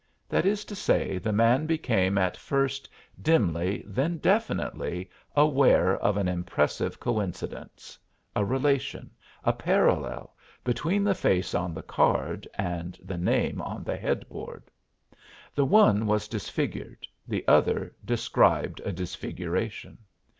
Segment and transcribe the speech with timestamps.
[0.29, 2.89] That is to say, the man became at first
[3.21, 7.99] dimly, then definitely, aware of an impressive coincidence
[8.35, 9.11] a relation
[9.43, 14.71] a parallel between the face on the card and the name on the headboard.
[15.53, 19.99] The one was disfigured, the other described a disfiguration.